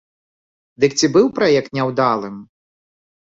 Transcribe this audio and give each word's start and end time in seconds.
Дык 0.83 0.95
ці 0.99 1.09
быў 1.17 1.29
праект 1.37 1.71
няўдалым? 1.79 2.41